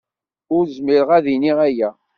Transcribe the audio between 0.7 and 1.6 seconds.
zmireɣ ad iniɣ